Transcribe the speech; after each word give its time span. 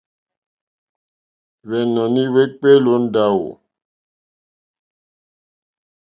Hwɛ́nɔ̀ní 1.65 2.21
hwékpéélì 2.31 2.89
ó 2.95 2.97
ndáwò. 3.05 3.49